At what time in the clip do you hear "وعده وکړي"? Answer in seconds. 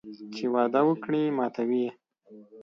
0.53-1.21